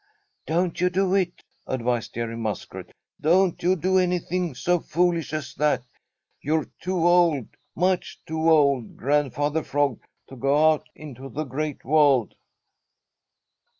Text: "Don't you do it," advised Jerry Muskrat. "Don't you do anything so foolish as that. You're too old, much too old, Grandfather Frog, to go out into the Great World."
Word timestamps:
"Don't 0.47 0.81
you 0.81 0.89
do 0.89 1.13
it," 1.13 1.43
advised 1.67 2.15
Jerry 2.15 2.35
Muskrat. 2.35 2.87
"Don't 3.21 3.61
you 3.61 3.75
do 3.75 3.99
anything 3.99 4.55
so 4.55 4.79
foolish 4.79 5.31
as 5.31 5.53
that. 5.53 5.83
You're 6.41 6.65
too 6.81 7.07
old, 7.07 7.49
much 7.75 8.19
too 8.25 8.49
old, 8.49 8.97
Grandfather 8.97 9.61
Frog, 9.61 9.99
to 10.29 10.35
go 10.35 10.71
out 10.71 10.89
into 10.95 11.29
the 11.29 11.43
Great 11.43 11.85
World." 11.85 12.33